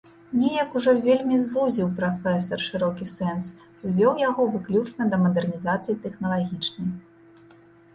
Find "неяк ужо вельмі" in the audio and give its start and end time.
0.43-1.37